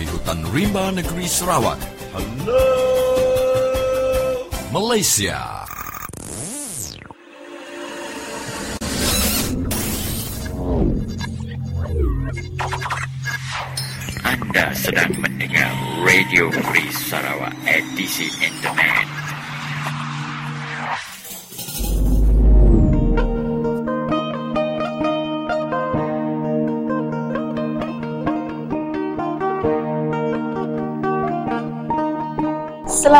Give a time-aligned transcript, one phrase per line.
[0.00, 1.76] dari hutan rimba negeri Sarawak.
[2.16, 2.64] Hello
[4.72, 5.60] Malaysia.
[14.24, 15.68] Anda sedang mendengar
[16.00, 18.99] Radio Free Sarawak edisi internet.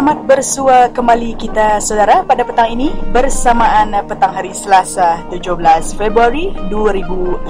[0.01, 5.61] Selamat bersua kembali kita saudara pada petang ini bersamaan petang hari Selasa 17
[5.93, 7.45] Februari 2015.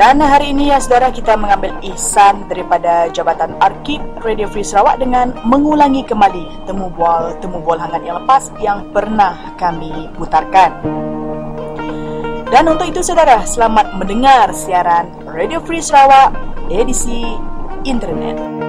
[0.00, 5.36] Dan hari ini ya saudara kita mengambil ihsan daripada Jabatan Arkib Radio Free Sarawak dengan
[5.44, 10.80] mengulangi kembali temu bual temu bual hangat yang lepas yang pernah kami putarkan.
[12.48, 16.32] Dan untuk itu saudara, selamat mendengar siaran Radio Free Sarawak
[16.72, 17.36] edisi
[17.84, 18.61] internet.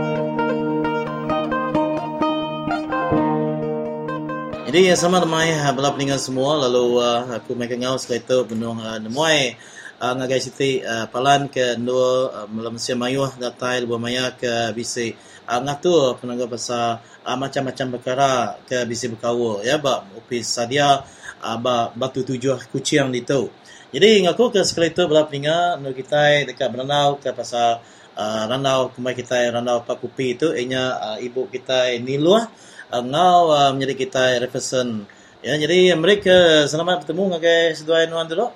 [4.74, 6.58] Jadi selamat mai bala peninggal semua.
[6.66, 9.54] Lalu uh, aku mai kengau sekali tu benung uh, nemoi
[10.02, 14.74] uh, ngagai siti uh, palan ke dua uh, malam sia mayuh datai lebih maya ke
[14.74, 15.14] bisi
[15.46, 19.62] uh, ngatur penangga pasal uh, macam-macam perkara ke bisi berkawa.
[19.62, 21.06] Ya ba opis sadia
[21.38, 23.54] uh, ba batu tujuh kucing itu.
[23.94, 27.78] Jadi ngaku ke sekali tu bala peninggal nu kita dekat Beranau ke pasal
[28.18, 33.50] uh, Ranau kemai kita Ranau Pak Kupi itu ianya uh, ibu kita Niluah uh, ngau
[33.50, 35.10] uh, menjadi kita represent
[35.42, 38.54] ya jadi mereka selamat bertemu ngagai sedua nuan dulu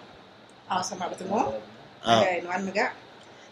[0.68, 1.40] Ah, selamat bertemu.
[2.04, 2.20] Ah.
[2.28, 2.92] Okay, Nuan Mega.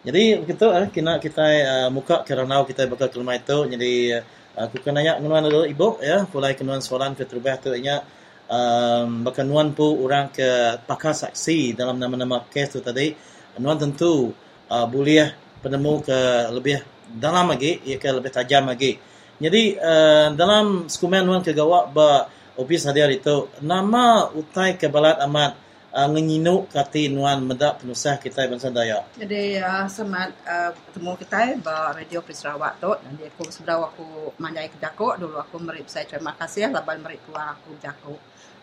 [0.05, 4.21] jadi begitu uh, kena kita uh, muka ke Ranau kita bakal ke rumah itu jadi
[4.53, 7.73] uh, aku kena nanya nuan dulu ibu ya mulai ke nuan soalan ke terubah tu
[7.73, 8.05] ianya
[8.45, 13.17] um, bakal nuan pu orang ke pakar saksi dalam nama-nama kes tu tadi
[13.57, 14.29] nuan tentu
[14.69, 15.33] uh, boleh
[15.65, 16.19] penemu ke
[16.53, 19.01] lebih dalam lagi ia ke lebih tajam lagi
[19.35, 25.59] jadi uh, dalam skumen nuan ke gawak ba opis hadir itu nama utai kebalat amat
[25.91, 31.39] uh, ngenyinuk kati nuan medak penusah kita bangsa Dayak Jadi uh, selamat uh, bertemu kita
[31.59, 32.91] ba Radio Free Sarawak tu.
[32.95, 34.07] Dan dia aku sebenarnya aku
[34.39, 38.15] manjai ke Jako dulu aku merip saya terima kasih laban merip keluar aku Jako.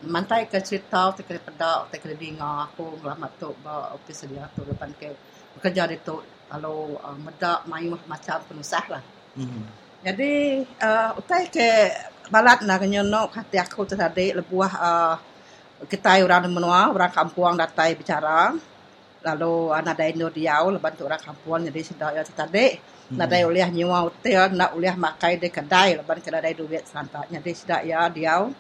[0.08, 4.48] Mantai ke cerita te ke pedak te ke dengar aku ngelamat tu ba ofis dia
[4.56, 5.12] tu depan ke
[5.60, 6.16] bekerja di tu
[6.48, 9.04] kalau uh, medak mayu macam penusah lah.
[9.36, 9.81] mm-hmm.
[10.02, 11.68] Jadi uh, utai ke
[12.26, 15.14] balat na kenyono hati aku tu tadi lebuah uh,
[15.86, 18.50] kita orang menua orang kampung datai bicara.
[19.22, 22.66] Lalu anak ada Indo diau leban tu orang kampung jadi sudah ya tadi.
[23.14, 27.50] Nak ada uliah nyewa hotel nak uliah makai di kedai leban kedai duit santai jadi
[27.54, 28.50] sudah ya diau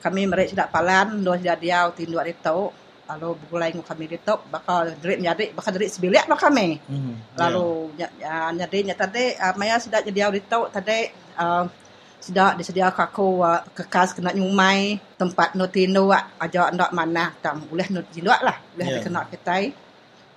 [0.00, 2.74] kami mereka sudah palan dua sudah diau tindu tau
[3.16, 7.14] lalu bulai kami di tau bakal duit nyari bakal duit sebilik lah kami Mm-hmm.
[7.38, 11.66] lalu ya, ya, jadi nya tadi uh, maya sudah jadi di tau tadi uh,
[12.20, 17.88] sudah disediakan aku uh, kekas kena nyumai tempat notino uh, aja ndak mana tam boleh
[17.90, 18.92] not jiluat lah boleh Ya.
[18.98, 19.02] yeah.
[19.02, 19.56] kena kita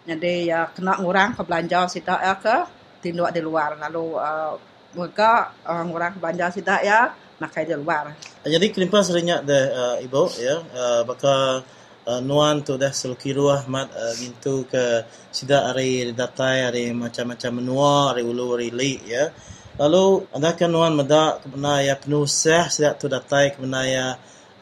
[0.03, 2.55] jadi ya kena ngurang ke belanja sidak ya ke
[3.03, 4.55] tinduk di luar lalu uh,
[4.95, 9.95] mereka uh, ngurang ke belanja sidak ya makai di luar Jadi kenapa seringnya deh uh,
[10.03, 11.63] ibu ya uh, bakal
[12.07, 13.91] uh, nuan tu dah seluki ruah mat.
[13.91, 19.31] Uh, gintu ke sida hari datai hari macam-macam menua hari ulu hari li ya.
[19.79, 24.05] Lalu adakah nuan meda kena ya penuh sah sida tu datai kena ya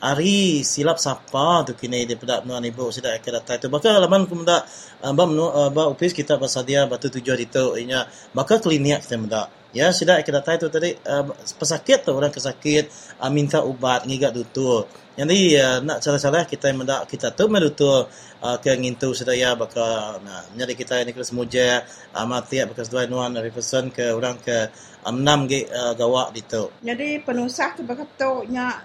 [0.02, 3.68] hari silap siapa tu kini pedak nuan ibu sida ke datai tu.
[3.70, 4.64] Bakal laman kumda
[5.04, 8.08] uh, ba menu uh, ba ofis kita pasal dia batu tujuh itu inya.
[8.34, 12.92] Bakal klinik kita meda Ya, sida ke datai tu tadi uh, pesakit tu orang kesakit
[13.24, 14.84] uh, minta ubat ngigak dutur.
[15.16, 18.12] Jadi uh, nak salah-salah kita mendak kita tu medutur
[18.42, 23.06] uh, ke ngintu sedaya baka nah jadi kita ni kelas muja uh, mati bekas dua
[23.06, 24.68] nuan represent ke orang ke
[25.06, 26.74] um, enam ge uh, gawak ditu.
[26.82, 28.82] jadi penusah tu berkata nya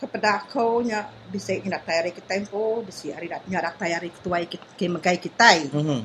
[0.00, 4.86] kepada aku nya bisa nak tayari kita tempo bisa hari nak nya tayari ketua kita
[4.88, 6.00] megai kita Mhm.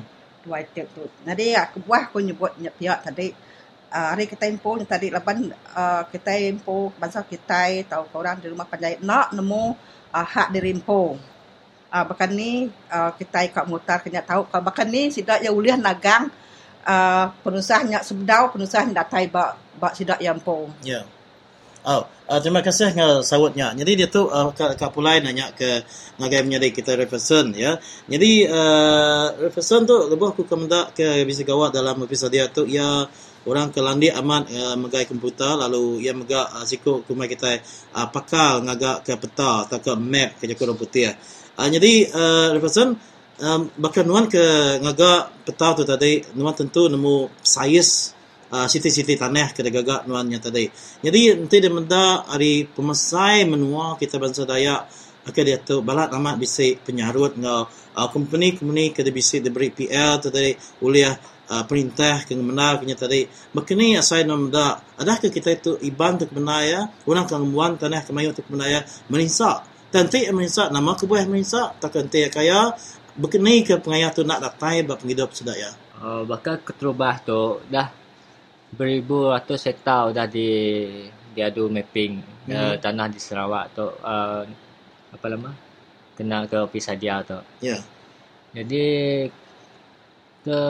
[0.46, 1.02] itu tu.
[1.26, 3.34] Jadi aku buah aku nyebut pihak tadi
[3.92, 8.66] uh, hari kita info tadi laban uh, kita info bangsa kita tahu korang di rumah
[8.66, 9.64] panjai nak nemu
[10.14, 11.18] uh, hak di rimpo.
[11.86, 15.78] Uh, bahkan ni uh, kita kat mutar kena tahu kalau bahkan ni sidak ya uliah
[15.78, 16.28] nagang
[16.82, 20.66] uh, penusahnya sebdau penusahnya datai bak bak sidak yang po.
[20.82, 21.06] Ya.
[21.86, 23.70] Oh, uh, terima kasih ngah sawutnya.
[23.78, 25.86] Jadi dia tu uh, Kak, Kak Pulai nanya ke
[26.18, 27.78] ngagai menjadi kita referensen ya.
[28.10, 33.06] Jadi uh, referensen tu lebih aku kemendak ke bisa gawat dalam episode dia tu ya
[33.46, 37.62] orang ke landi amat uh, megai komputer lalu ia megak uh, siku kumai kita
[37.94, 41.14] uh, pakal ngagak ke peta atau ke map ke jakur putih.
[41.56, 42.98] Uh, jadi uh, referensen
[43.40, 44.42] um, bahkan nuan ke
[44.82, 50.66] ngaga petau tu tadi nuan tentu nemu uh, siti-siti tanah ke gagak nuannya tadi.
[51.00, 56.38] Jadi nanti dia menda hari pemesai menua kita bangsa Dayak akan dia tu balat amat
[56.38, 60.54] bisik penyarut ngau uh, company company ke dia bisik diberi PL tu tadi
[60.86, 61.14] uliah
[61.50, 63.26] uh, perintah ke mana kenya tadi.
[63.54, 68.42] Makni asai nom da adakah kita itu iban tu kemenaya orang kemuan tanah kemayu tu
[68.46, 69.64] kemenaya meninsak.
[69.90, 72.74] Tanti meninsak nama kebuah meninsak tak nanti kaya
[73.16, 75.72] berkenai ke pengayah tu nak datai bab penghidup sedaya.
[75.96, 77.88] Uh, bakal keterubah tu dah
[78.76, 80.48] beribu ratus hektar dah di
[81.32, 82.52] diadu mapping hmm.
[82.52, 84.44] uh, tanah di Sarawak tu uh,
[85.12, 85.52] apa lama
[86.16, 87.38] kena ke ofis hadiah tu.
[87.64, 87.76] Ya.
[87.76, 87.82] Yeah.
[88.56, 88.84] Jadi
[90.46, 90.60] ke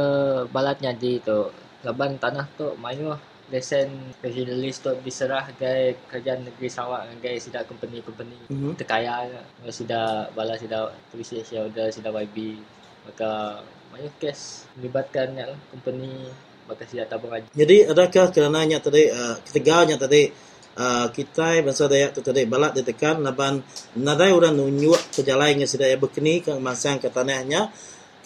[0.48, 1.52] balatnya di tu
[1.84, 3.12] laban tanah tu mayu
[3.52, 8.72] lesen regionalis tu diserah gay kerajaan negeri Sarawak gay sida company-company mm-hmm.
[8.74, 9.28] terkaya
[9.70, 12.58] sida bala sida polisi Asia udah sida YB
[13.06, 13.62] maka
[13.94, 16.26] banyak kes melibatkan ya, company
[16.66, 17.46] maka sida tabung aja.
[17.54, 20.26] Jadi adakah kerananya tadi uh, ketiganya tadi
[20.74, 23.62] uh, kita bangsa Dayak tu tadi balat ditekan laban
[23.94, 27.70] nadai orang nunjuk ke jalan yang sida ya berkeni ke masang ke tanahnya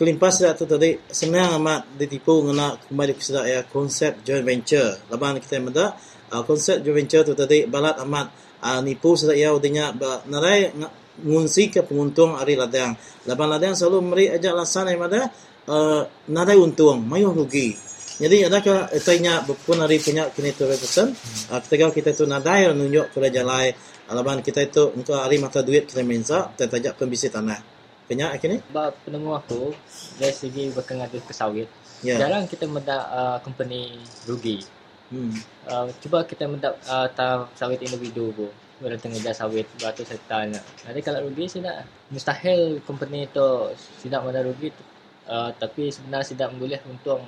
[0.00, 4.96] kelimpas dah tu tadi senang amat ditipu ngena kembali ke sedak ya konsep joint venture.
[5.12, 5.92] Laban kita menda
[6.32, 8.32] uh, konsep joint venture tu tadi balat amat
[8.64, 9.92] uh, nipu sedak ya udinya
[10.24, 10.72] narai
[11.20, 12.96] ngunsi ke penguntung hari ladang.
[13.28, 15.28] Laban ladang selalu memberi ajak lasan yang ada
[15.68, 17.76] uh, narai untung, mayu rugi.
[18.16, 21.12] Jadi adakah tanya pun hari punya kini tu represent
[21.52, 23.76] uh, ketika kita tu nadai nunjuk kerja lain
[24.10, 27.79] Laban kita itu untuk hari mata duit kita minta, kita tajak pembisi tanah.
[28.10, 28.58] Kenya akhirnya?
[28.66, 29.70] Sebab penemu aku
[30.18, 31.70] dari segi berkenaan ke sawit.
[32.02, 32.18] Yeah.
[32.18, 34.66] Jarang kita mendak uh, company rugi.
[35.14, 35.30] Hmm.
[35.70, 37.06] Uh, cuba kita mendak uh,
[37.54, 38.50] sawit individu pun.
[38.82, 40.50] Bila tengah dah sawit beratus hektar.
[40.50, 44.74] Jadi kalau rugi tidak mustahil company itu tidak mana rugi.
[45.30, 47.22] Uh, tapi sebenarnya tidak boleh untung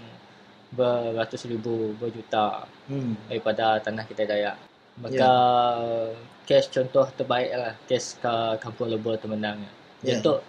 [0.74, 3.30] beratus ribu, berjuta hmm.
[3.30, 4.58] daripada tanah kita daya.
[4.98, 6.10] Maka yeah.
[6.42, 7.78] case contoh terbaik lah.
[7.86, 9.62] Case ke kampung lebur temenang.
[10.02, 10.18] Yeah.
[10.18, 10.42] Untuk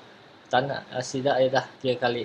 [0.53, 2.23] tanah uh, sidak dia dah tiga kali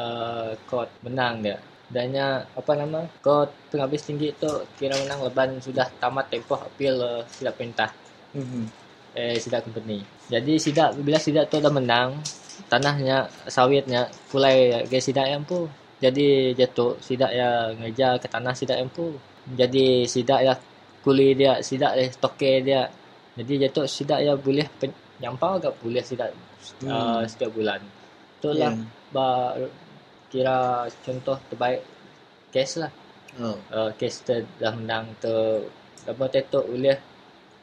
[0.00, 1.56] uh, court menang dia.
[1.94, 2.26] Dannya
[2.60, 7.54] apa nama court penghabis tinggi tu kira menang leban sudah tamat tempoh appeal uh, sidak
[7.58, 7.90] perintah.
[8.36, 8.64] Mm-hmm.
[9.16, 9.98] eh sidak company.
[10.32, 12.10] Jadi sidak bila sidak tu dah menang
[12.72, 13.16] tanahnya
[13.56, 14.00] sawitnya
[14.30, 14.56] pulai
[14.90, 15.58] ke sidak yang pu.
[16.04, 19.16] Jadi jatuh sidak ya ngejar ke tanah sidak yang pu.
[19.60, 20.54] Jadi sidak ya
[21.04, 22.82] kuli dia sidak eh toke dia.
[23.38, 26.28] Jadi jatuh sidak ya boleh pen- nyampau agak boleh sidak
[26.82, 26.88] hmm.
[26.88, 27.80] uh, setiap bulan.
[28.40, 29.12] Itulah yeah.
[29.12, 29.26] ba,
[30.32, 31.82] kira contoh terbaik
[32.50, 32.92] kes lah.
[33.36, 33.58] Oh.
[33.68, 35.68] Uh, kes tu dah menang tu
[36.06, 36.96] apa tetok boleh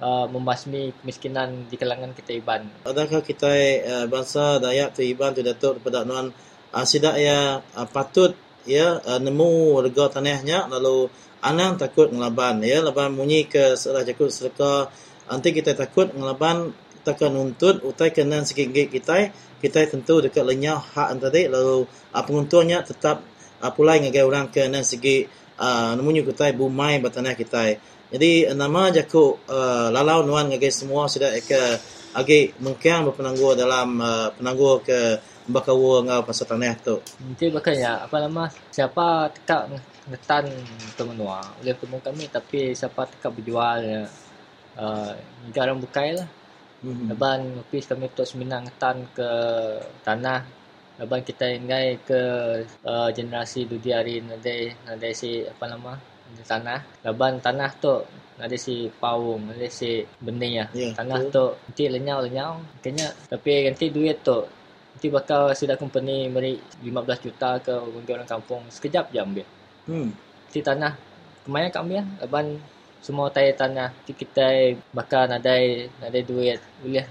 [0.04, 2.70] uh, membasmi kemiskinan di kalangan kita Iban.
[2.86, 3.50] Adakah kita
[3.82, 6.30] uh, bangsa Dayak tu Iban tu datuk daripada nuan
[6.74, 8.36] uh, sidak ya uh, patut
[8.70, 11.12] ya uh, nemu warga tanahnya lalu
[11.44, 14.88] anang takut ngelaban ya laban bunyi ke serah jakut serka
[15.28, 16.72] nanti kita takut ngelaban
[17.04, 22.84] takkan nuntut utai kenan sikit kita kita tentu dekat lenyah hak tadi lalu uh, penguntungnya
[22.84, 23.22] tetap
[23.60, 25.28] uh, pulai ngagai orang kenan segi
[25.60, 27.78] uh, namunnya kita bumai batanah kita
[28.14, 29.42] jadi nama jaku
[29.90, 31.82] lalau nuan ngagai semua sudah ke
[32.14, 33.98] agi mungkin berpenangguh dalam
[34.38, 35.18] penangguh ke
[35.50, 37.02] bakawa ngau pasal tanah tu.
[37.02, 38.54] Nanti bakanya apa nama?
[38.70, 39.82] Siapa tekak
[40.14, 40.52] ngetan
[41.00, 44.04] temenua oleh temu kami tapi siapa tekak berjual
[44.76, 45.12] uh,
[45.56, 46.28] garam bukai lah
[46.84, 47.08] Mm-hmm.
[47.16, 49.30] Leban ofis kami tu seminang tan ke
[50.04, 50.44] tanah.
[51.00, 52.22] Leban kita ingai ke
[52.84, 55.96] uh, generasi dudi hari nanti nanti si apa nama
[56.28, 57.08] di tanah.
[57.08, 58.04] Leban tanah tu
[58.36, 60.66] nanti si paung nanti si benih ya.
[60.76, 62.60] Yeah, tanah tu nanti lenyau lenyau.
[62.84, 64.44] Kenya tapi nanti duit tu
[64.94, 67.74] nanti bakal sudah company beri 15 juta ke
[68.12, 69.48] orang kampung sekejap je ambil.
[69.88, 70.12] Hmm.
[70.12, 70.94] Nanti tanah
[71.48, 72.04] kemana kau ambil?
[72.20, 72.60] Leban
[73.04, 76.60] semua tayar tanah kita bakal nadai nadai duit.
[76.80, 77.04] Boleh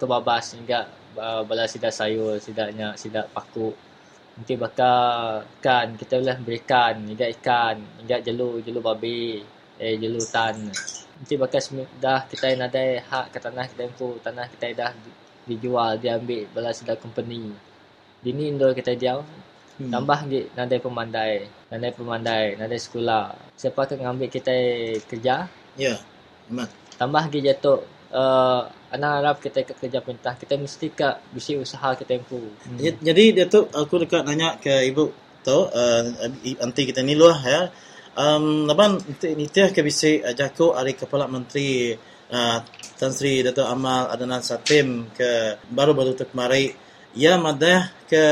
[0.00, 0.88] kebabas hingga
[1.20, 3.76] uh, bala sidak sayur sidaknya sidak paku.
[4.34, 9.44] Nanti bakal ikan kita boleh berikan hingga ikan hingga jelu jelu babi
[9.76, 10.56] eh jelu tan.
[11.20, 11.60] Nanti bakal
[12.00, 14.90] dah kita nadai hak ke tanah kita info tanah kita dah
[15.44, 17.52] dijual diambil bala sidak company.
[18.24, 19.20] Dini indo kita diam
[19.74, 19.90] Hmm.
[19.90, 21.34] Tambah lagi nadai pemandai,
[21.66, 23.34] nadai pemandai, nadai sekolah.
[23.58, 24.54] Siapa akan ngambil kita
[25.10, 25.50] kerja?
[25.74, 25.98] Ya,
[26.46, 26.70] memang.
[26.94, 27.82] Tambah lagi jatuh
[28.14, 30.38] uh, anak Arab kita ke kerja perintah.
[30.38, 32.38] Kita mesti ke bisi usaha kita tempu.
[32.38, 32.78] Hmm.
[32.78, 35.10] Jadi Datuk aku dekat nanya ke ibu
[35.42, 36.02] tu uh,
[36.62, 37.62] anti kita ni luah ya.
[38.14, 41.98] Um, laban nitiah ke bisi uh, jako hari kepala menteri
[42.30, 42.62] uh,
[42.94, 46.70] Tan Sri Datuk Amal Adnan Satim ke baru-baru tu kemarin
[47.18, 48.22] ia madah ke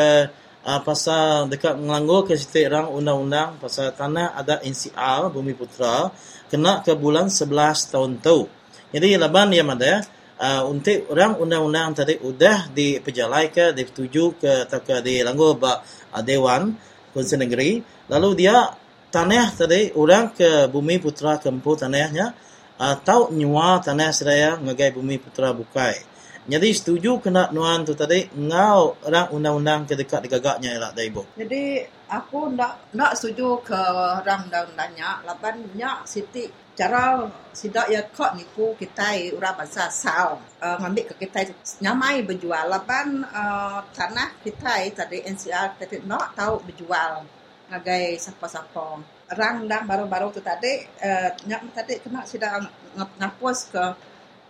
[0.67, 6.11] uh, pasal dekat melanggur ke situ orang undang-undang pasal tanah ada NCR Bumi Putra
[6.51, 8.47] kena ke bulan 11 tahun tu.
[8.93, 10.05] Jadi laban ia madah
[10.39, 15.81] uh, untuk orang undang-undang tadi sudah diperjalai ke dituju ke atau ke dilanggur ba
[16.13, 16.75] uh, Dewan
[17.13, 18.73] Konsen Negeri lalu dia
[19.13, 22.33] tanah tadi orang ke Bumi Putra kempu tanahnya
[22.81, 26.12] atau nyua tanah seraya ngagai Bumi Putra bukai.
[26.43, 28.27] Jadi setuju kena nuan tu tadi?
[28.35, 31.23] Ngau orang undang-undang ke dekat digagaknya lah dah ibu.
[31.39, 33.79] Jadi aku nak nak setuju ke
[34.19, 40.77] orang undang-undangnya lapan nya siti cara sidak ya kok nipu kita orang bangsa sal uh,
[40.83, 42.67] ngambil ke kita nyamai berjual.
[42.67, 47.23] Lapan uh, tanah kita tadi NCR tadi nak tahu berjual
[47.71, 48.99] ngagai siapa-siapa.
[49.31, 52.67] Orang undang baru-baru tu tadi uh, nyak tadi kena sidak
[52.99, 53.85] ngapus ke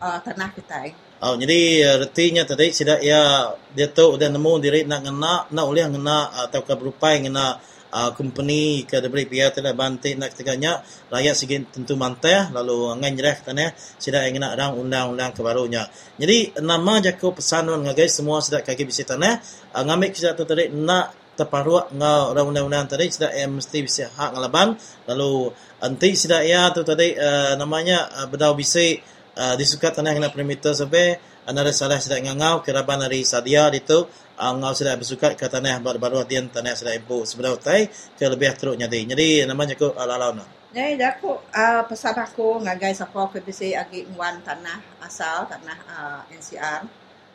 [0.00, 4.82] uh, tanah kita Oh, jadi uh, retinya tadi sudah ya dia tahu sudah nemu diri
[4.82, 7.62] nak ngena nak oleh ngena atau ke berupai ngena
[7.94, 10.82] uh, company ke diberi pihak tidak bantai nak tegaknya
[11.14, 13.70] rakyat segi tentu mantai lalu ngan jerah tanah
[14.02, 15.86] sudah ingin nak orang undang-undang kebarunya.
[16.18, 19.38] Jadi nama jaku pesanan ngagai semua sudah kaki bisi tanah
[19.78, 24.10] uh, ngambil kita tu tadi nak terparuak ngau orang undang-undang tadi sudah eh, mesti bisa
[24.10, 24.74] hak ngalaban
[25.06, 28.98] lalu nanti sudah ya tu tadi uh, namanya uh, berdau bisi
[29.36, 34.06] uh, disuka tanah kena perimeter sampai anda salah sudah ngangau keraban dari sadia itu
[34.38, 38.54] uh, ngau sudah bersuka ke tanah baru-baru hatian tanah sudah ibu sebenarnya utai ke lebih
[38.54, 39.10] teruk nyadi.
[39.10, 44.06] Jadi namanya ku ala-ala na Jadi aku uh, pesan aku ngagai siapa ke bisa agi
[44.14, 46.86] ngwan tanah asal tanah uh, NCR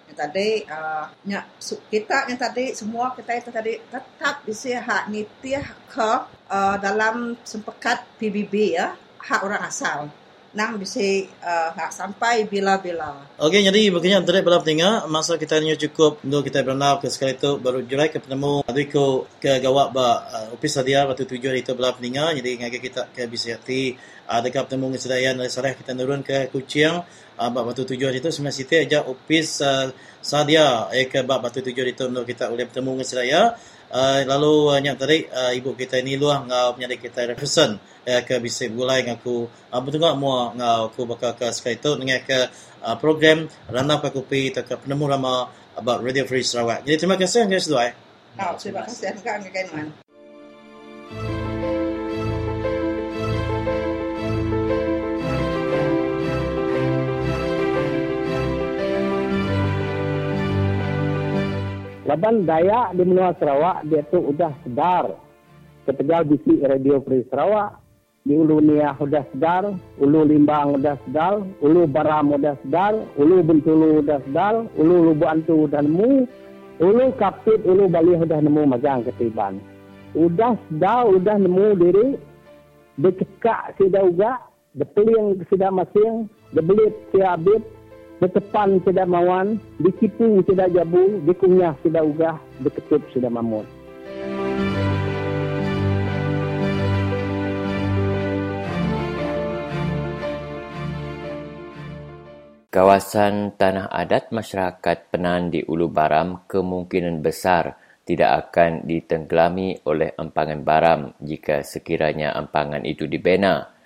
[0.08, 1.44] yang tadi uh, nya,
[1.92, 6.12] kita yang tadi semua kita itu tadi tetap bisa hak nitiah ke
[6.48, 10.08] uh, dalam sempekat PBB ya hak orang asal
[10.56, 11.04] nang bisa
[11.44, 13.28] uh, sampai bila-bila.
[13.36, 17.36] Okey, jadi begini antara dalam tinggal masa kita ni cukup untuk kita berenang ke sekali
[17.36, 18.64] tu baru jurai ke penemu.
[18.64, 23.12] Adiko ke gawak ba uh, opis dia waktu tujuan itu belah tinggal jadi ngaji kita
[23.12, 24.00] ke bisa hati.
[24.28, 27.04] Uh, dekat penemu kesedayan dari salah kita turun ke kucing
[27.40, 29.92] uh, ba waktu tujuan itu sebenarnya situ aja opis uh,
[30.24, 30.88] sadia.
[30.96, 33.52] Eh ke ba waktu tujuan itu untuk kita boleh bertemu kesedayan
[33.88, 38.20] Uh, lalu uh, yang tadi uh, ibu kita ni luah ngau penyakit kita represent ya
[38.20, 40.52] ke bisa gulai ngaku uh, betul mua?
[40.52, 42.52] Ngau aku bakal ke sekali tu dengan ke
[42.84, 45.48] uh, program Rana Pakupi atau ke penemu lama
[45.80, 46.84] about Radio Free Sarawak.
[46.84, 47.96] Jadi terima kasih guys doa.
[48.38, 49.18] Oh, terima kasih.
[49.18, 50.07] Juga dengan
[62.08, 65.12] Laban Dayak di Menua Sarawak dia tu sudah sedar.
[65.84, 67.84] Ketegal bisi Radio Free Sarawak.
[68.24, 69.76] Di Ulu Nia sudah sedar.
[70.00, 71.44] Ulu Limbang sudah sedar.
[71.60, 72.96] Ulu Baram sudah sedar.
[73.20, 74.56] Ulu Bentulu sudah sedar.
[74.80, 76.24] Ulu Lubu Antu sudah nemu.
[76.80, 79.60] Ulu Kapit, Ulu Bali sudah nemu majang ketiban.
[80.16, 82.08] Sudah sedar, sudah nemu diri.
[83.04, 84.32] Dikekak sudah juga.
[84.80, 86.32] Depeling sudah masing.
[86.56, 87.60] Debelit sudah habis.
[88.18, 93.62] Betepan tidak mawan, ditipu tidak jabu, dikunyah tidak ugah, diketup tidak mamun.
[102.74, 110.62] Kawasan tanah adat masyarakat Penan di Ulu Baram kemungkinan besar tidak akan ditenggelami oleh empangan
[110.66, 113.77] baram jika sekiranya empangan itu dibina.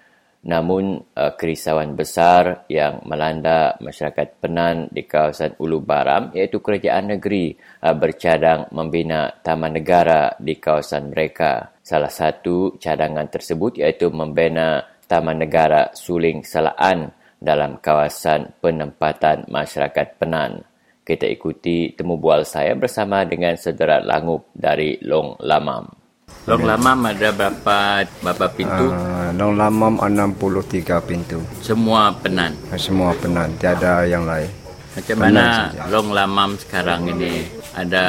[0.41, 7.53] Namun uh, kerisauan besar yang melanda masyarakat Penan di kawasan Ulu Baram iaitu kerajaan negeri
[7.85, 11.77] uh, bercadang membina taman negara di kawasan mereka.
[11.85, 20.65] Salah satu cadangan tersebut iaitu membina taman negara Suling Salaan dalam kawasan penempatan masyarakat Penan.
[21.05, 26.00] Kita ikuti temu bual saya bersama dengan saudara Langup dari Long Lamam.
[26.49, 27.77] Long Lamam ada berapa
[28.25, 28.89] berapa pintu?
[28.89, 31.37] Uh, Long Lamam 63 pintu.
[31.61, 32.57] Semua penan.
[32.73, 34.49] Ah, semua penan, tiada yang lain.
[34.97, 35.81] Macam penan mana saja.
[35.93, 37.45] Long Lamam sekarang ini?
[37.77, 38.05] Ada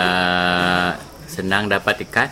[1.29, 2.29] senang dapat ikan?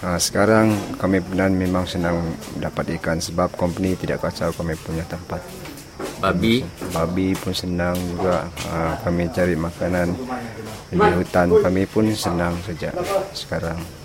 [0.00, 5.44] Uh, sekarang kami penan memang senang dapat ikan sebab company tidak kacau kami punya tempat.
[6.16, 6.64] Babi?
[6.96, 8.48] Babi pun senang juga.
[8.72, 10.16] Uh, kami cari makanan
[10.88, 11.52] di hutan.
[11.60, 12.88] Kami pun senang saja
[13.36, 14.01] sekarang.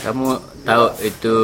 [0.00, 1.36] Kamu tahu itu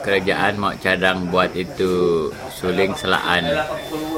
[0.00, 3.44] kerajaan mau cadang buat itu Suling Selaan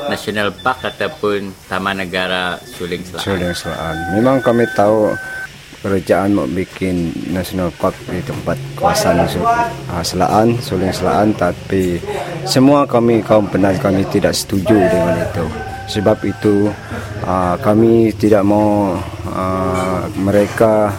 [0.07, 3.27] National Park ataupun Taman Negara Suling Selaan.
[3.27, 3.97] Suling Selaan.
[4.15, 5.11] Memang kami tahu
[5.83, 11.99] kerajaan mau bikin National Park di tempat kawasan uh, Selaan, Suling Selaan tapi
[12.47, 15.47] semua kami kaum penat kami tidak setuju dengan itu.
[15.91, 16.71] Sebab itu
[17.27, 18.95] uh, kami tidak mau
[19.27, 20.95] uh, mereka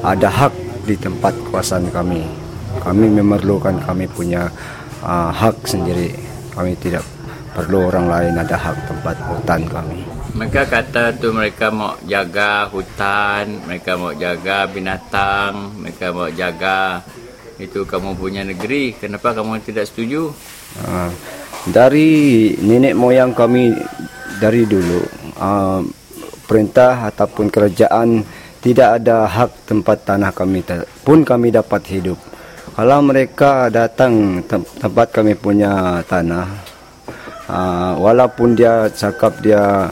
[0.00, 2.26] ada hak di tempat kawasan kami.
[2.82, 4.50] Kami memerlukan kami punya
[5.06, 6.10] uh, hak sendiri.
[6.50, 7.06] Kami tidak
[7.54, 10.02] perlu orang lain ada hak tempat hutan kami.
[10.34, 17.02] Mereka kata tu mereka mau jaga hutan, mereka mau jaga binatang, mereka mau jaga
[17.58, 18.94] itu kamu punya negeri.
[18.98, 20.34] Kenapa kamu tidak setuju?
[20.82, 21.10] Uh,
[21.70, 23.74] dari nenek moyang kami
[24.38, 25.02] dari dulu
[25.38, 25.82] uh,
[26.46, 28.22] perintah ataupun kerajaan
[28.60, 30.60] tidak ada hak tempat tanah kami
[31.00, 32.20] pun kami dapat hidup.
[32.76, 36.48] Kalau mereka datang tempat kami punya tanah,
[37.48, 39.88] uh, walaupun dia cakap dia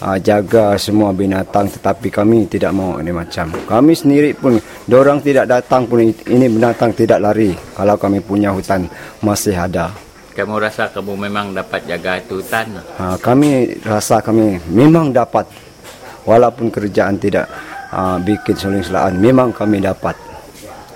[0.00, 3.50] uh, jaga semua binatang, tetapi kami tidak mau ini macam.
[3.66, 4.56] Kami sendiri pun,
[4.88, 7.52] orang tidak datang pun ini binatang tidak lari.
[7.76, 8.88] Kalau kami punya hutan
[9.20, 9.92] masih ada
[10.30, 12.80] kamu rasa kamu memang dapat jaga itu hutan?
[12.96, 15.44] Ha, kami rasa kami memang dapat.
[16.24, 17.48] Walaupun kerjaan tidak
[17.92, 20.16] uh, bikin suling selaan, memang kami dapat.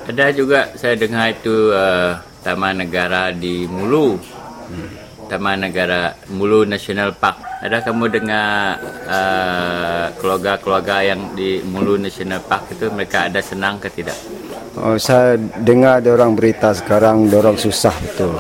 [0.05, 4.21] Ada juga saya dengar itu uh, Taman Negara di Mulu.
[4.69, 5.05] Hmm.
[5.25, 7.41] Taman Negara Mulu National Park.
[7.65, 8.77] Ada kamu dengar
[9.09, 14.17] uh, keluarga-keluarga yang di Mulu National Park itu mereka ada senang ke tidak?
[14.77, 18.37] Oh, saya dengar orang berita sekarang orang susah betul.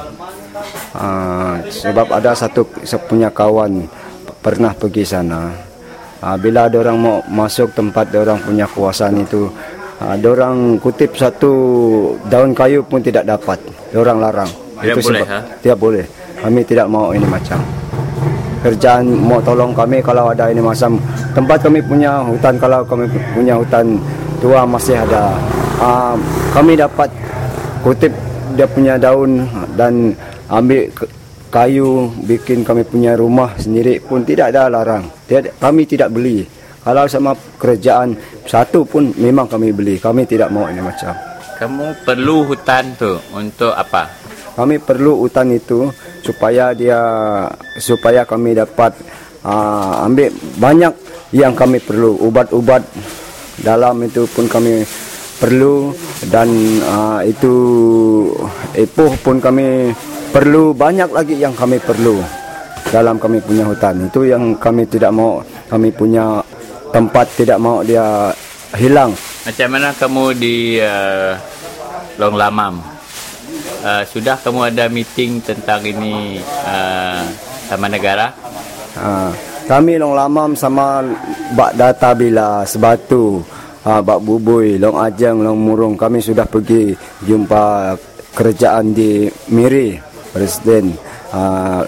[0.92, 2.68] Uh, sebab ada satu
[3.08, 3.88] punya kawan
[4.44, 5.74] pernah pergi sana.
[6.25, 9.52] Uh, bila ada orang mau masuk tempat orang punya kuasaan itu,
[10.00, 11.52] uh, orang kutip satu
[12.33, 13.61] daun kayu pun tidak dapat.
[13.93, 14.49] Orang larang.
[14.81, 15.45] Tidak itu boleh, ha?
[15.61, 16.04] Tidak boleh.
[16.40, 17.61] Kami tidak mau ini macam.
[18.64, 20.97] Kerjaan mau tolong kami kalau ada ini macam
[21.37, 23.04] tempat kami punya hutan kalau kami
[23.37, 24.00] punya hutan
[24.40, 25.37] tua masih ada.
[25.76, 26.16] Uh,
[26.57, 27.12] kami dapat
[27.85, 28.16] kutip
[28.57, 29.45] dia punya daun
[29.76, 30.16] dan
[30.49, 30.88] ambil
[31.54, 35.06] kayu bikin kami punya rumah sendiri pun tidak ada larang.
[35.30, 36.42] Tiada, kami tidak beli.
[36.82, 40.02] Kalau sama kerajaan satu pun memang kami beli.
[40.02, 41.14] Kami tidak mau ini macam.
[41.54, 44.11] Kamu perlu hutan tu untuk apa?
[44.58, 45.86] Kami perlu hutan itu
[46.26, 46.99] supaya dia
[47.78, 48.90] supaya kami dapat
[49.47, 50.95] uh, ambil banyak
[51.30, 52.82] yang kami perlu ubat-ubat
[53.62, 54.82] dalam itu pun kami
[55.38, 55.95] perlu
[56.30, 56.50] dan
[56.82, 57.54] uh, itu
[58.75, 59.95] epoh pun kami
[60.34, 62.18] perlu banyak lagi yang kami perlu
[62.90, 64.10] dalam kami punya hutan.
[64.10, 65.38] Itu yang kami tidak mau
[65.70, 66.42] kami punya
[66.90, 68.34] tempat tidak mau dia
[68.75, 69.14] hilang.
[69.47, 71.38] Macam mana kamu di uh,
[72.18, 72.82] Long Lamam?
[73.86, 77.23] Uh, sudah kamu ada meeting tentang ini uh,
[77.70, 78.34] Taman Negara?
[78.99, 79.30] Uh,
[79.70, 81.06] kami Long Lamam sama
[81.54, 83.38] Bak Data Bila Sebatu
[83.86, 85.94] uh, Bak Bubui Long Ajang Long Murung.
[85.94, 86.90] Kami sudah pergi
[87.23, 87.94] jumpa
[88.34, 90.99] kerajaan di Miri presiden
[91.30, 91.86] uh,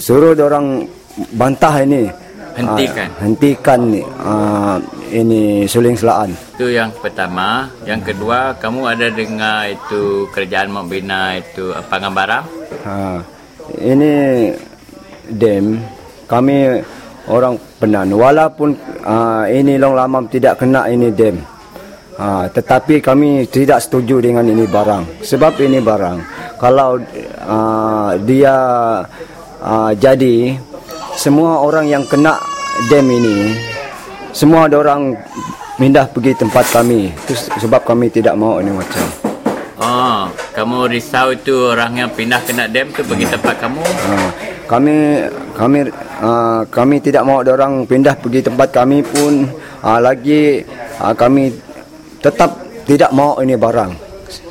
[0.00, 0.88] suruh orang
[1.36, 2.08] bantah ini.
[2.54, 3.10] Hentikan.
[3.10, 3.80] Uh, hentikan
[4.22, 4.78] uh,
[5.10, 6.32] ini suling selaan.
[6.54, 7.66] Itu yang pertama.
[7.82, 12.46] Yang kedua kamu ada dengar itu kerjaan membina itu pengambaran
[12.84, 13.18] uh,
[13.80, 14.12] ini
[15.28, 15.80] dem
[16.28, 16.84] kami
[17.28, 21.40] orang penan walaupun uh, ini long lama tidak kena ini dem
[22.18, 25.22] uh, tetapi kami tidak setuju dengan ini barang.
[25.22, 26.18] Sebab ini barang
[26.58, 26.98] kalau
[27.44, 28.56] uh, dia
[29.60, 30.56] uh, jadi
[31.14, 32.38] semua orang yang kena
[32.90, 33.54] dam ini
[34.34, 35.14] semua ada orang
[35.78, 37.14] pindah pergi tempat kami.
[37.26, 39.06] Itu sebab kami tidak mau ini macam.
[39.78, 43.82] Oh kamu risau itu orang yang pindah kena dam tu pergi tempat kamu?
[43.82, 44.30] Uh,
[44.70, 44.94] kami
[45.58, 45.78] kami
[46.22, 49.50] uh, kami tidak mau orang pindah pergi tempat kami pun.
[49.84, 50.64] Uh, lagi
[51.02, 51.52] uh, kami
[52.24, 52.56] tetap
[52.88, 53.92] tidak mau ini barang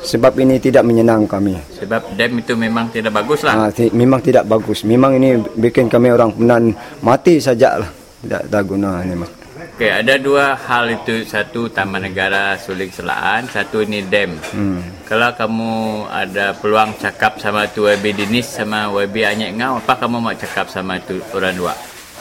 [0.06, 1.58] sebab ini tidak menyenang kami.
[1.74, 3.66] Sebab dam itu memang tidak bagus lah.
[3.66, 4.86] Ha, memang tidak bagus.
[4.86, 6.70] Memang ini bikin kami orang penan
[7.02, 7.90] mati saja lah.
[8.22, 9.30] Tidak ada guna ini mas.
[9.74, 11.26] Okey, ada dua hal itu.
[11.26, 14.38] Satu Taman Negara Suling Selaan, satu ini dam.
[14.54, 14.78] Hmm.
[15.02, 15.72] Kalau kamu
[16.14, 20.70] ada peluang cakap sama tu YB Dinis sama YB Anyek Ngau, apa kamu mau cakap
[20.70, 21.74] sama tu orang dua?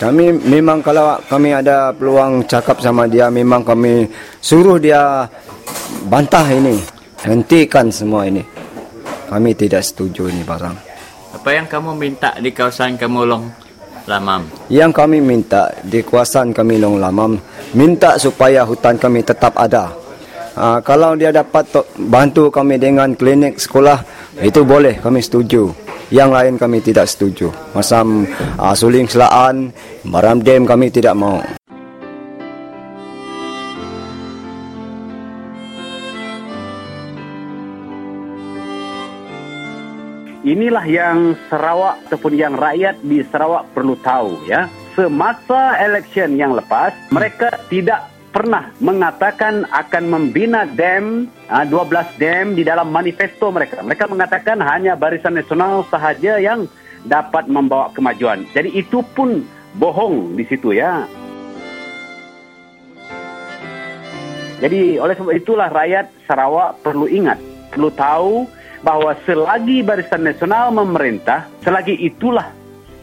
[0.04, 4.04] Kami memang kalau kami ada peluang cakap sama dia, memang kami
[4.44, 5.24] suruh dia
[6.12, 6.76] bantah ini
[7.24, 8.44] hentikan semua ini.
[9.32, 10.76] Kami tidak setuju ini barang.
[11.40, 13.48] Apa yang kamu minta di kawasan kamu Long
[14.04, 14.44] Lamam?
[14.68, 17.40] Yang kami minta di kawasan kami Long Lamam,
[17.72, 19.88] minta supaya hutan kami tetap ada.
[20.60, 21.64] Uh, kalau dia dapat
[21.96, 24.04] bantu kami dengan klinik sekolah,
[24.44, 25.83] itu boleh, kami setuju.
[26.14, 27.50] Yang lain kami tidak setuju.
[27.74, 28.30] Macam
[28.62, 29.74] uh, suling selaan,
[30.06, 31.42] maram dem kami tidak mau.
[40.44, 44.68] inilah yang Sarawak ataupun yang rakyat di Sarawak perlu tahu ya.
[44.94, 51.70] Semasa election yang lepas, mereka tidak pernah mengatakan akan membina dam, 12
[52.18, 53.86] dam di dalam manifesto mereka.
[53.86, 56.66] Mereka mengatakan hanya Barisan Nasional sahaja yang
[57.06, 58.50] dapat membawa kemajuan.
[58.58, 59.46] Jadi itu pun
[59.78, 61.06] bohong di situ ya.
[64.58, 67.38] Jadi oleh sebab itulah rakyat Sarawak perlu ingat,
[67.70, 68.50] perlu tahu
[68.82, 72.50] bahawa selagi Barisan Nasional memerintah, selagi itulah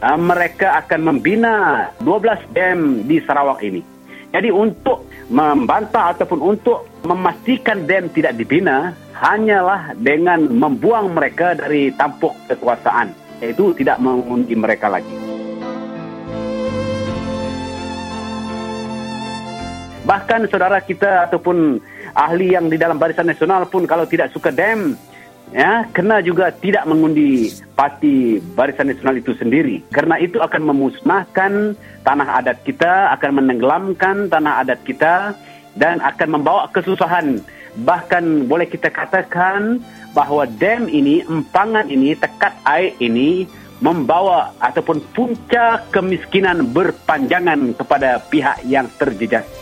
[0.03, 3.90] uh, mereka akan membina 12 dam di Sarawak ini.
[4.31, 12.31] Jadi untuk membantah ataupun untuk memastikan dam tidak dibina hanyalah dengan membuang mereka dari tampuk
[12.47, 13.11] kekuasaan.
[13.43, 15.31] Itu tidak mengundi mereka lagi.
[20.01, 21.77] Bahkan saudara kita ataupun
[22.15, 24.95] ahli yang di dalam Barisan Nasional pun kalau tidak suka dam,
[25.49, 29.81] ya, kena juga tidak mengundi parti Barisan Nasional itu sendiri.
[29.89, 31.73] Karena itu akan memusnahkan
[32.05, 35.33] tanah adat kita, akan menenggelamkan tanah adat kita
[35.73, 37.41] dan akan membawa kesusahan.
[37.81, 39.79] Bahkan boleh kita katakan
[40.11, 43.47] bahawa dam ini, empangan ini, tekat air ini
[43.81, 49.60] membawa ataupun punca kemiskinan berpanjangan kepada pihak yang terjejas.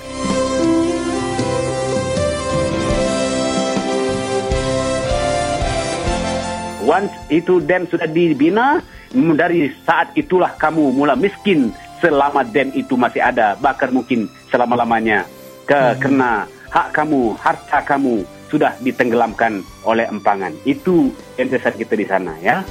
[6.90, 8.82] Once itu dam sudah dibina,
[9.14, 11.70] dari saat itulah kamu mula miskin
[12.02, 15.30] selama dam itu masih ada, bahkan mungkin selama-lamanya.
[15.70, 15.98] Ke, hmm.
[16.02, 20.50] Kerana hak kamu, harta kamu sudah ditenggelamkan oleh empangan.
[20.66, 22.66] Itu entitas kita di sana ya.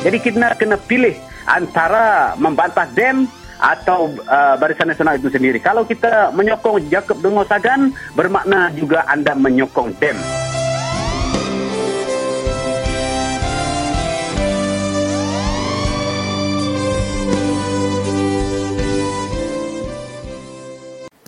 [0.00, 1.12] Jadi kita kena pilih
[1.44, 3.28] antara membantah dam
[3.60, 5.60] atau uh, Barisan Nasional itu sendiri.
[5.60, 10.16] Kalau kita menyokong Jacob Dungo Sagan, bermakna juga anda menyokong DEM.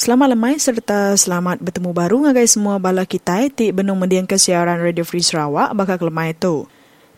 [0.02, 5.06] Selamat lemai serta selamat bertemu baru ngagai semua bala kita ti benung mendiang kesiaran Radio
[5.06, 6.66] Free Sarawak bakal lemai tu.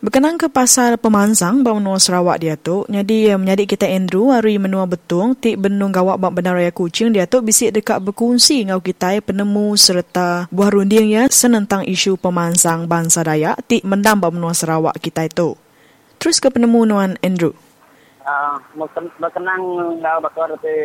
[0.05, 4.61] Berkenaan ke pasar pemansang bahawa menua Sarawak dia tu, jadi ya, menjadi kita Andrew hari
[4.61, 8.85] menua betung, ti benung gawak bak benar raya kucing dia tu bisik dekat berkongsi ngau
[8.85, 14.53] kita penemu serta buah runding ya senentang isu pemansang bangsa Dayak ti mendam bak menua
[14.53, 15.57] Sarawak kita itu.
[16.21, 17.57] Terus ke penemu nuan Andrew.
[18.21, 18.61] Uh,
[19.17, 19.61] berkenang
[20.05, 20.77] ngau bakal reti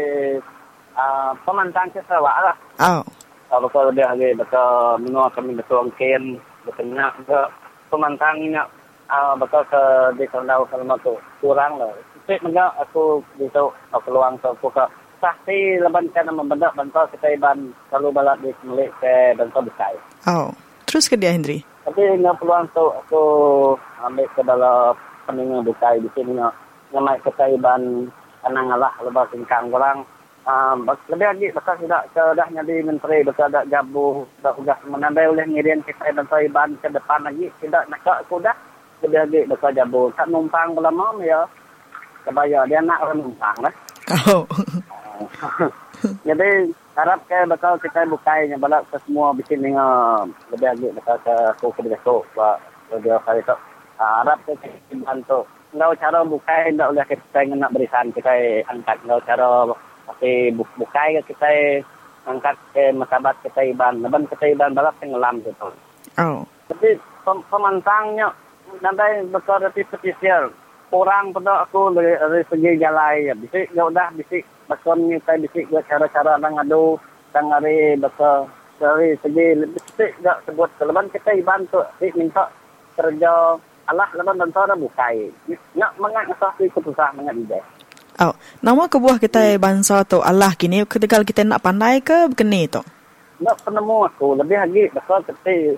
[0.97, 2.57] uh, pemansang ke Sarawak lah.
[2.81, 3.05] Oh.
[3.53, 7.41] Kalau bakal dia lagi bakal menua kami betul ken berkenang ke
[7.93, 8.65] pemansangnya
[9.11, 9.83] uh, betul ke
[10.17, 11.91] di Kandau Selama tu kurang lah.
[12.25, 14.87] Tapi menga aku bisa aku luang ke buka
[15.21, 19.93] saksi leban kan membendak bantuan kita iban kalau balak di milik ke bantuan besar.
[20.25, 20.55] Oh,
[20.89, 21.61] terus ke dia Hendri?
[21.85, 23.23] Tapi dengan peluang tu aku
[24.07, 24.97] ambil ke dalam
[25.29, 26.55] peningan bukai di sini nak
[26.95, 28.09] ngamai kita iban
[28.41, 30.07] kanang Allah lebar singkang orang
[30.41, 35.45] Um, lebih lagi bakal tidak sudah jadi menteri bakal tidak jabu sudah sudah menandai oleh
[35.45, 38.41] ngirian kita dan saya ban ke depan lagi tidak nak aku
[39.01, 40.13] dah lebih-lebih dekat jabu.
[40.13, 41.41] Tak numpang lama ya.
[42.25, 43.75] Kebaya dia nak orang numpang lah.
[44.31, 44.47] Oh.
[46.25, 51.35] Jadi harap ke bakal kita bukainya balak ke semua bikin dengan lebih lagi bakal ke
[51.57, 52.57] aku ke besok pak
[52.89, 53.57] lebih kali tu.
[54.01, 55.45] Harap ke kita bantu.
[55.77, 58.33] Ngau cara bukai ndak boleh kita nak berisan kita
[58.73, 59.69] angkat ngau cara
[60.09, 61.51] tapi bukai ke kita
[62.25, 64.01] angkat ke masabat kita iban.
[64.01, 65.69] Leban kita iban balak tenggelam gitu.
[66.17, 66.49] Oh.
[66.69, 68.33] Tapi pemantangnya
[68.79, 70.55] nanti betul reti petisial.
[70.91, 73.35] Orang pada aku dari, dari segi jalan ya.
[73.35, 76.99] Bisik ya udah bisik betul ni saya bisik ya cara-cara nang adu
[77.35, 78.47] tang hari betul
[78.79, 82.51] dari segi bisik ya sebut keleban kita iban tu si minta
[82.99, 83.59] kerja
[83.91, 85.31] Allah leban bantu dah bukai.
[85.75, 87.61] Nak mengat asah keputusan mengat ide.
[88.21, 89.59] Oh, nama kebuah kita hmm.
[89.59, 92.85] bangsa tu Allah kini ketika kita nak pandai ke begini tu?
[93.41, 95.75] Nak penemu aku lebih lagi betul seperti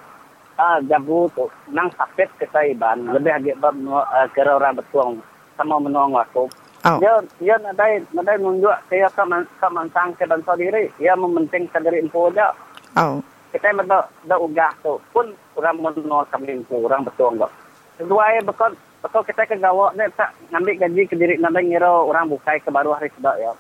[0.61, 5.21] ah jabu tu nang sapet ke Taiban lebih agak bab uh, kira orang betuang
[5.57, 6.45] sama menuang waktu.
[6.83, 6.99] Oh.
[6.99, 10.91] Dia dia nadai nadai menunjuk saya ke man, ke mansang ke bangsa diri.
[10.99, 12.51] Dia mementingkan dari info aja.
[12.99, 13.23] Oh.
[13.55, 17.53] Kita menda da ugah tu pun orang menuang kami info orang betuang kok.
[18.01, 21.91] Kedua ya betul betul kita ke gawak ni tak ngambil gaji ke diri nadai ngira
[21.91, 23.53] orang bukai ke baru hari sudah ya.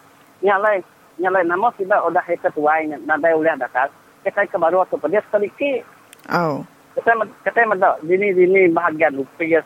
[0.42, 0.82] Nyalai
[1.22, 3.94] nyalai nama tidak udah ketua ini nadai oleh dakat.
[4.26, 5.86] Kita ke baru tu dia sedikit.
[6.26, 7.12] Oh kita
[7.44, 9.64] kita mendak dini dini bahagian rupiah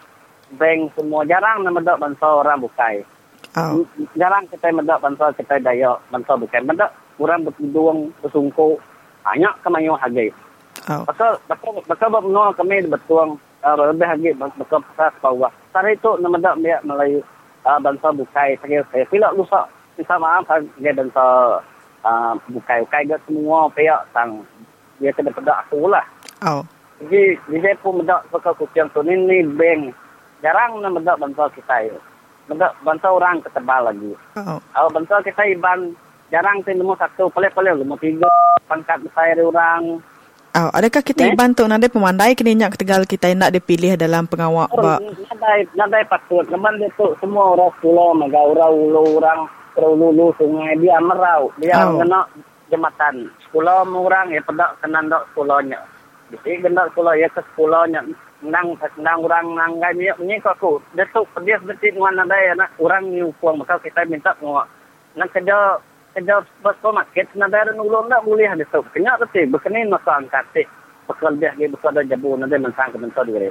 [0.54, 3.02] bank semua jarang nama mendak bangsa orang bukai.
[3.56, 3.82] Oh.
[4.14, 6.62] Jarang kita mendak bangsa kita daya bangsa bukai.
[6.62, 8.78] Mendak orang bertuang bersungku
[9.26, 10.26] banyak kemayu harga.
[10.86, 11.02] Oh.
[11.08, 13.30] Betul betul betul betul kami bertuang
[13.66, 15.52] uh, lebih harga betul pasal bawah.
[15.74, 17.20] Tadi itu nama mendak dia Melayu
[17.66, 19.66] uh, bangsa bukai saya saya pilih lusa
[19.98, 20.46] minta maaf
[20.78, 21.24] dia bangsa
[22.06, 24.46] uh, bukai bukai semua pihak sang
[25.02, 26.04] dia kena pedak aku lah
[26.46, 26.62] oh
[27.00, 29.92] jadi dia pun medak pakai kucing tu ni ni bank
[30.40, 31.98] jarang nak medak bangsa kita ya
[32.48, 35.92] medak bangsa orang ketebal lagi oh kalau bangsa kita iban
[36.32, 38.30] jarang tu nombor satu paling-paling nombor tiga
[38.66, 40.00] pangkat besar orang
[40.56, 41.36] Oh, adakah kita eh?
[41.36, 44.96] bantu nanti pemandai kini nyak ketegal kita nak dipilih dalam pengawal oh, ba?
[45.04, 46.48] Nadai, nadai patut.
[46.48, 49.44] Lepas itu semua orang sekolah, mega orang ulu orang
[49.76, 51.52] terululu sungai dia merau.
[51.60, 52.00] Dia oh.
[52.00, 52.24] kena
[52.72, 53.28] jembatan.
[53.44, 55.76] Sekolah orang ya pedak kena ndak sekolahnya.
[56.26, 58.02] Jadi kena sekolah ya ke sekolahnya.
[58.42, 60.82] Nang nang orang nang gani ni aku.
[60.98, 64.66] Dia tu dia seperti nuan nadai anak orang ni ukuang maka kita minta ngok.
[65.14, 65.78] Nang kerja
[66.18, 68.82] kerja pasal market nadai ada nulung tak boleh ada tu.
[68.90, 70.66] Kena tu berkenin masa angkat tu.
[71.06, 73.50] Bekal dia dia bekal ada jabu nadai mensang ke bentar diri.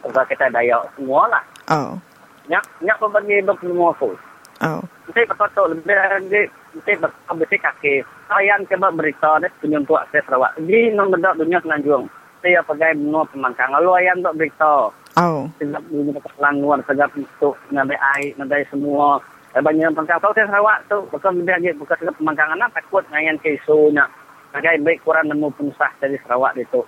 [0.00, 1.44] Sebab kita daya semua lah.
[1.68, 2.00] Oh.
[2.48, 4.16] Nyak nyak pun bagi semua aku.
[4.64, 4.80] Oh.
[5.08, 7.94] Mesti betul lebih betul mesti kaki.
[8.26, 10.58] Saya coba berita ni tunjuk tu akses rawat.
[10.58, 12.10] Di nombor dak dunia senanjung.
[12.42, 13.72] Saya pakai benua pemangkang.
[13.72, 14.90] Lalu ayam tak berita.
[15.14, 15.46] Oh.
[15.62, 19.22] Sebab dunia kelanguan segala untuk nadai air, nadai semua
[19.54, 23.38] banyak pangkang kau saya Sarawak tu bukan lebih lagi bukan segala pemangkangan lah takut dengan
[23.38, 24.02] ke isunya
[24.50, 26.82] sebagai baik kurang nemu penusah dari Sarawak itu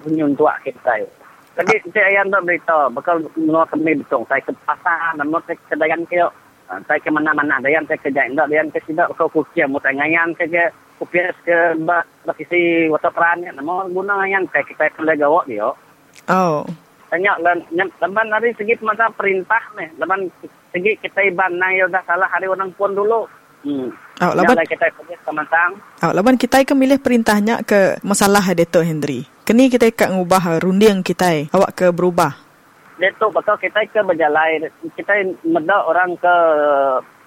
[0.00, 1.04] punya untuk kita
[1.58, 5.74] jadi saya ayam tak berita bakal menolak kami betul saya ke pasar nama saya ke
[5.76, 6.16] dayan ke
[6.68, 7.60] saya ke mana-mana.
[7.64, 10.68] Dayan saya ke jalan dayan ke tidak bakal kukia mau tangayan ke ke
[11.00, 11.78] kupias ke
[12.26, 15.72] bakisi waterperan nama guna yang saya kita ke legawak dia.
[16.28, 16.66] Oh.
[17.08, 20.28] Tanya lan leban dari segi masa perintah nih leban
[20.76, 23.24] segi kita iban nang ya dah salah hari orang pun dulu.
[23.64, 23.90] Hmm.
[24.22, 25.78] Oh, laban kita kerja sama tang.
[26.04, 29.26] Oh, laban kita ke milih perintahnya ke masalah Dato Hendri.
[29.46, 32.47] Kini kita ke ngubah runding kita awak ke berubah.
[32.98, 34.66] Dato bakal kita ke berjalan
[34.98, 36.34] kita meda orang ke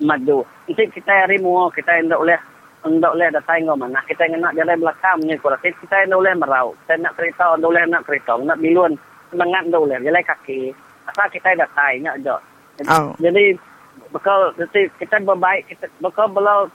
[0.04, 0.44] maju.
[0.68, 2.40] Nanti kita hari mu kita ndak boleh
[2.84, 4.04] ndak boleh datang ngomong mana.
[4.04, 6.76] Kita nak jalan belakang ni kurang kita ndak boleh merau.
[6.84, 9.00] Kita nak kereta ndak boleh nak kereta nak bilun
[9.32, 10.60] semangat tu boleh jalan kaki
[11.08, 12.36] asal kita dah tanya je
[12.92, 13.16] oh.
[13.18, 13.56] jadi
[14.12, 16.68] bekal jadi kita berbaik kita bekal belau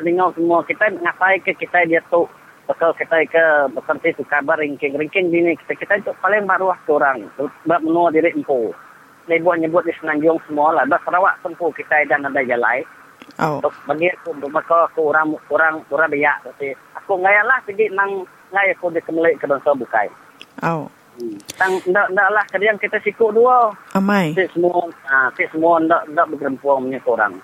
[0.00, 2.26] telinga semua kita ngapai ke kita dia tu
[2.64, 3.44] bekal kita ke
[3.76, 8.08] seperti tu kabar ringking ringking ini kita kita itu paling maruah ke orang sebab menua
[8.08, 8.72] diri empu
[9.24, 12.84] dia buat nyebut di senanjung semua lah dah Sarawak tempuh kita dan ada jalan
[13.42, 13.58] Oh.
[13.90, 16.38] Bagi aku, maka aku orang orang orang dia.
[16.44, 18.22] Jadi aku ngayalah pergi nang
[18.54, 20.06] ngay aku dikemelik ke bangsa bukai.
[20.62, 20.86] Oh.
[21.58, 23.74] Tang ndak ndak lah kadang kita sikut dua.
[23.98, 24.34] Amai.
[24.34, 27.34] Kita semua ah kita semua ndak ndak bergempuang punya orang.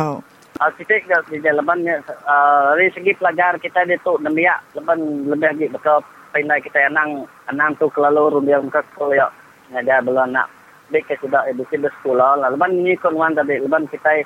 [0.00, 0.18] Oh.
[0.62, 5.50] Ah kita dah di lebannya ah dari segi pelajar kita dia tu demiak leban lebih
[5.50, 9.28] lagi betul pandai kita anang anang tu kelalu rundia muka sekolah ya.
[9.74, 10.46] Ngajar belum nak
[10.92, 12.48] baik ke sudah edukasi di sekolah lah.
[12.54, 14.22] Leban ni konwan tadi leban kita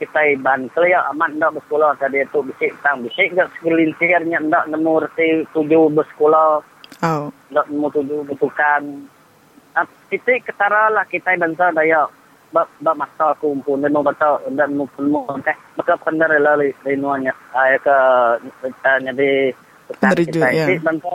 [0.00, 5.04] kita ban kelaya amat ndak bersekolah tadi tu bisik tang bisik gak segelintirnya ndak nemu
[5.04, 6.64] reti tujuh bersekolah
[7.00, 7.32] Oh.
[7.48, 9.08] Nak mau tuju betukan.
[9.72, 12.10] Uh, kita ketara lah kita bangsa daya.
[12.50, 15.54] Bab masa aku pun dan mau baca dan pun mau teh.
[15.78, 17.30] Maka pandar lah li nuanya.
[17.54, 17.96] Ay ke
[19.98, 20.66] kita ya.
[20.78, 21.10] bangsa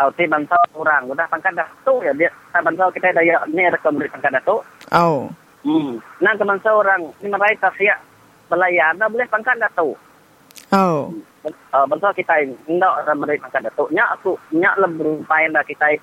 [0.00, 3.76] au ti bangsa orang udah pangkat dah tu ya dia bangsa kita daya ni ada
[3.76, 4.56] kembali pangkat dah tu.
[4.96, 5.28] Oh.
[5.60, 6.00] Hmm.
[6.24, 8.00] Nah ke bangsa orang ni merai tasia
[8.48, 9.92] belayan dah boleh pangkat dah tu.
[10.72, 11.12] Oh.
[11.46, 13.92] Uh, bangsa kita ndak ramai pangkat datuk.
[13.92, 15.94] Nya aku nya lah berupaya dah kita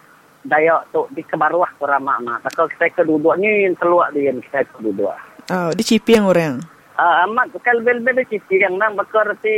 [0.43, 2.39] daya tu di kebaruah kurang makna.
[2.51, 5.15] Kalau kita kedua ni keluar dia kita kedua.
[5.51, 6.59] Oh, di cipiang orang.
[6.93, 9.51] Ah, uh, amat kalau bel-bel di cipiang nang bakar ti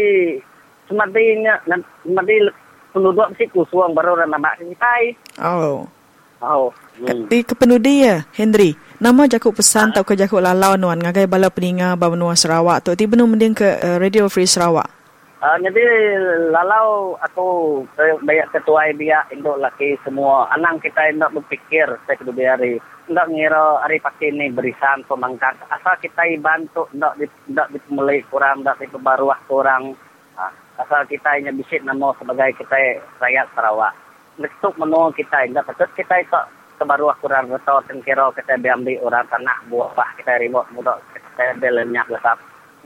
[0.87, 2.47] semadinya nan semadi
[2.95, 4.93] penduduk mesti kusuang baru orang nama kita.
[5.43, 5.83] Oh.
[6.39, 6.69] Oh.
[6.95, 7.27] Hmm.
[7.27, 8.75] Di kepenudi ya, Henry.
[9.03, 9.99] Nama jakuk pesan ha?
[9.99, 12.91] tau ke jakuk lalau nuan ngagai bala peninga bawa nuan Sarawak tu.
[12.95, 14.87] Tiba nu mending ke uh, Radio Free Sarawak.
[15.43, 15.83] Uh, jadi
[16.47, 17.47] lalau aku
[18.23, 22.79] banyak ketua dia induk laki semua anang kita hendak berfikir saya kedua hari.
[23.11, 28.63] Hendak ngira hari pasti ni berisan pemangkat asal kita bantu hendak di hendak dimulai kurang
[28.63, 29.99] hendak di kebaruah kurang.
[30.39, 33.91] Uh, asal kita hanya bisik nama sebagai kita rakyat Sarawak.
[34.39, 36.41] Untuk menua kita hendak betul kita itu
[36.79, 37.51] kebaruah kurang.
[37.51, 42.39] Betul kira kita ambil orang tanah buah kita remote mudah kita belenyak lesap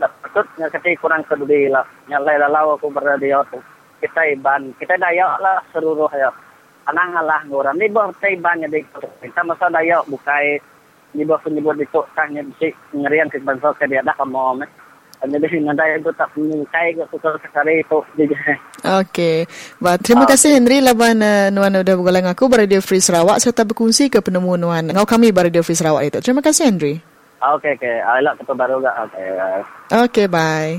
[0.08, 3.60] patut nga kasi kurang kedudi lah nga lay lalaw ako berada di auto
[4.00, 6.32] kita iban kita daya lah seluruh ya
[6.88, 8.80] anang lah ngurang ni ba kita iban nga di
[9.26, 10.62] kita masa daya bukai
[11.18, 14.68] ni ba penyebut dito kanya bisi ngerian ke bansa ke dia dah kamo me
[15.20, 18.00] Hanya di sini daya itu tak menyukai ke suka sekali itu.
[19.04, 19.44] Okey.
[19.84, 20.30] Ba, terima oh.
[20.32, 24.56] kasih Henry laban uh, Nuan udah bergolong aku Radio Free Sarawak serta berkongsi ke penemu
[24.56, 24.88] Nuan.
[24.96, 26.18] Ngau kami Radio Free Sarawak itu.
[26.24, 27.04] Terima kasih Henry.
[27.40, 27.98] Okey, okey.
[28.04, 28.96] Ah, elok kita baru gak.
[29.08, 29.28] Okey.
[29.96, 30.76] Okey, bye.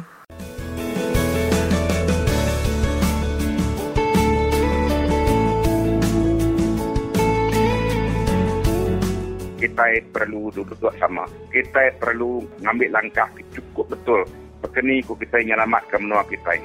[9.60, 11.28] kita perlu duduk sama.
[11.52, 14.24] Kita perlu ngambil langkah cukup betul.
[14.64, 16.56] Berkeni ku kita nyelamatkan menua kita.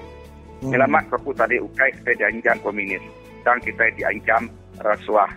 [0.64, 0.72] Hmm.
[0.72, 3.04] Nyelamat ku tadi ukai kita diancam komunis.
[3.44, 4.48] Dan kita diancam
[4.80, 5.32] rasuah.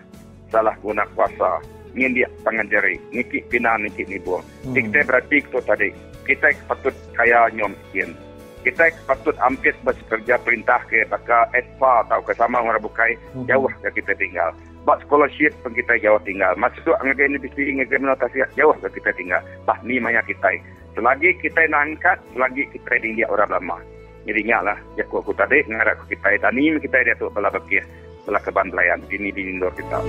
[0.49, 1.78] Salah guna kuasa.
[1.99, 2.95] Ingin dia tangan jari.
[3.11, 4.39] Nikit pina, nikit nibu.
[4.39, 4.71] Hmm.
[4.71, 5.91] Kita berarti itu tadi.
[6.23, 8.15] Kita patut kaya nyom sekian.
[8.63, 13.19] Kita patut ampit bekerja perintah ke baka etpa atau ke sama orang bukai.
[13.35, 13.43] Hmm.
[13.51, 14.55] Jauh ke kita tinggal
[14.87, 16.55] bak scholarship pun kita jauh tinggal.
[16.55, 19.43] Maksud tu angga universiti angga menotasi jauh ke kita tinggal.
[19.67, 20.55] Bah ni maya kita.
[20.95, 23.77] Selagi kita nak angkat, selagi kita dia orang lama.
[24.25, 27.81] Jadi ingatlah, ya aku, aku tadi ngarap kita tani kita dia tu bala bakir
[28.27, 29.99] bala keban pelayan ini di Indor kita.